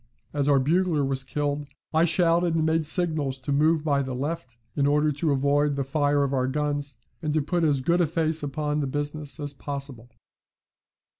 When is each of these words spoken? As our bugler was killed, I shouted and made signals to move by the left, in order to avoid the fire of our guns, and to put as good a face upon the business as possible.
As 0.33 0.49
our 0.49 0.57
bugler 0.57 1.05
was 1.05 1.23
killed, 1.23 1.67
I 1.93 2.05
shouted 2.05 2.55
and 2.55 2.65
made 2.65 2.87
signals 2.87 3.37
to 3.37 3.51
move 3.51 3.83
by 3.83 4.01
the 4.01 4.15
left, 4.15 4.57
in 4.75 4.87
order 4.87 5.11
to 5.11 5.31
avoid 5.31 5.75
the 5.75 5.83
fire 5.83 6.23
of 6.23 6.33
our 6.33 6.47
guns, 6.47 6.97
and 7.21 7.31
to 7.35 7.41
put 7.43 7.63
as 7.63 7.81
good 7.81 8.01
a 8.01 8.07
face 8.07 8.41
upon 8.41 8.79
the 8.79 8.87
business 8.87 9.39
as 9.39 9.53
possible. 9.53 10.09